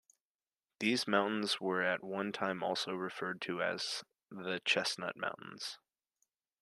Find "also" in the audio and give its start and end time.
2.63-2.93